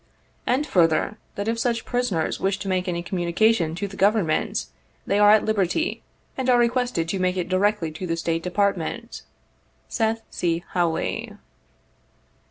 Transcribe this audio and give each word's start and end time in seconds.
"And 0.47 0.65
further, 0.65 1.19
that 1.35 1.47
if 1.47 1.59
such 1.59 1.85
prisoners 1.85 2.39
wish 2.39 2.57
to 2.57 2.67
make 2.67 2.87
any 2.87 3.03
communi 3.03 3.35
cation 3.35 3.75
to 3.75 3.87
the 3.87 3.95
Government, 3.95 4.65
they 5.05 5.19
are 5.19 5.29
at 5.29 5.45
liberty, 5.45 6.01
and 6.35 6.49
are 6.49 6.57
requested 6.57 7.07
to 7.09 7.19
make 7.19 7.37
it 7.37 7.47
directly 7.49 7.91
to 7.91 8.07
the 8.07 8.17
State 8.17 8.41
Department. 8.41 9.21
"SETH 9.89 10.23
C. 10.31 10.63
HAWLEY." 10.69 11.37